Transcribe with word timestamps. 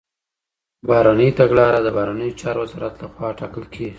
بهرنۍ 0.87 1.29
تګلاره 1.39 1.79
د 1.83 1.87
بهرنيو 1.97 2.37
چارو 2.41 2.61
وزارت 2.65 2.93
لخوا 3.03 3.27
ټاکل 3.39 3.63
کيږي. 3.73 3.89